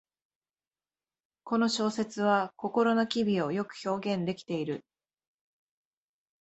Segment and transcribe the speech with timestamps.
[1.43, 4.83] この小説は心の機微をよく表現できている